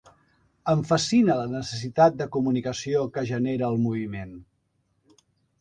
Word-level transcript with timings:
Em 0.71 0.79
fascina 0.91 1.35
la 1.41 1.51
necessitat 1.51 2.17
de 2.23 2.29
comunicació 2.37 3.05
que 3.19 3.27
genera 3.33 3.71
el 3.75 3.81
moviment. 3.87 4.37